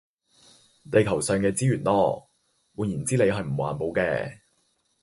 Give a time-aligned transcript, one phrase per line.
[0.91, 2.25] 地球上嘅資源囉，
[2.75, 4.39] 換言之你係唔環保嘅